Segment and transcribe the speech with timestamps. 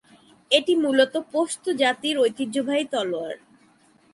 [0.51, 3.37] এটি মূলত পশতু জাতির ঐতিহ্যবাহী তলোয়ার।